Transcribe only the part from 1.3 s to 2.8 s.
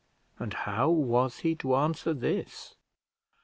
he to answer this?